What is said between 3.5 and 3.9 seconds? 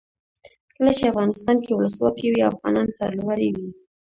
وي.